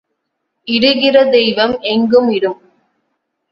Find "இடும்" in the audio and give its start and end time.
2.29-2.59